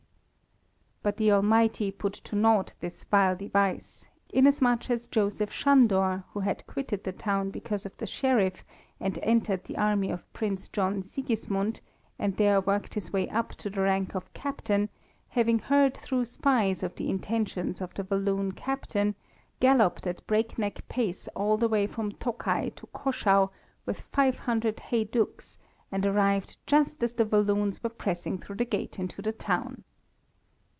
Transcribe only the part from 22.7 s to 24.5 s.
to Caschau with five